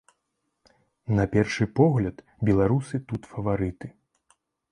На 1.19 1.25
першы 1.35 1.67
погляд, 1.81 2.17
беларусы 2.51 2.95
тут 3.13 3.21
фаварыты. 3.35 3.87